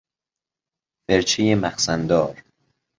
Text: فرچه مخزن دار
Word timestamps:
فرچه 1.09 1.55
مخزن 1.55 2.07
دار 2.07 2.43